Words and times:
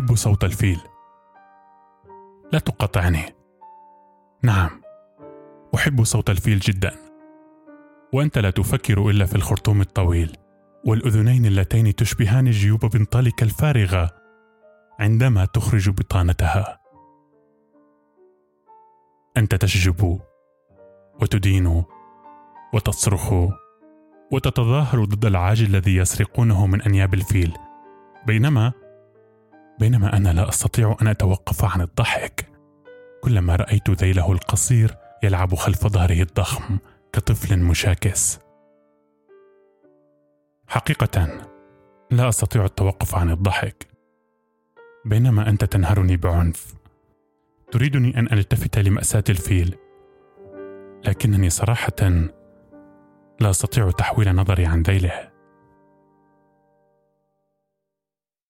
احب 0.00 0.14
صوت 0.14 0.44
الفيل. 0.44 0.80
لا 2.52 2.58
تقاطعني. 2.58 3.34
نعم 4.42 4.70
أحب 5.74 6.04
صوت 6.04 6.30
الفيل 6.30 6.58
جدا. 6.58 6.92
وأنت 8.12 8.38
لا 8.38 8.50
تفكر 8.50 9.10
إلا 9.10 9.26
في 9.26 9.34
الخرطوم 9.34 9.80
الطويل 9.80 10.36
والأذنين 10.86 11.46
اللتين 11.46 11.94
تشبهان 11.94 12.50
جيوب 12.50 12.80
بنطالك 12.86 13.42
الفارغة 13.42 14.10
عندما 14.98 15.44
تخرج 15.44 15.90
بطانتها. 15.90 16.80
أنت 19.36 19.54
تشجب 19.54 20.20
وتدين 21.22 21.84
وتصرخ 22.74 23.32
وتتظاهر 24.32 25.04
ضد 25.04 25.24
العاج 25.24 25.62
الذي 25.62 25.96
يسرقونه 25.96 26.66
من 26.66 26.82
أنياب 26.82 27.14
الفيل. 27.14 27.56
بينما 28.26 28.72
بينما 29.80 30.16
أنا 30.16 30.28
لا 30.28 30.48
أستطيع 30.48 30.96
أن 31.02 31.06
أتوقف 31.06 31.64
عن 31.64 31.80
الضحك. 31.80 32.46
كلما 33.22 33.56
رأيت 33.56 33.90
ذيله 33.90 34.32
القصير 34.32 34.96
يلعب 35.22 35.54
خلف 35.54 35.86
ظهره 35.86 36.22
الضخم 36.22 36.78
كطفل 37.12 37.58
مشاكس. 37.58 38.38
حقيقة 40.68 41.40
لا 42.10 42.28
أستطيع 42.28 42.64
التوقف 42.64 43.14
عن 43.14 43.30
الضحك. 43.30 43.86
بينما 45.04 45.48
أنت 45.48 45.64
تنهرني 45.64 46.16
بعنف. 46.16 46.74
تريدني 47.72 48.18
أن 48.18 48.26
ألتفت 48.32 48.78
لمأساة 48.78 49.24
الفيل. 49.28 49.76
لكنني 51.06 51.50
صراحة 51.50 52.10
لا 53.40 53.50
أستطيع 53.50 53.90
تحويل 53.90 54.34
نظري 54.34 54.66
عن 54.66 54.82
ذيله. 54.82 55.30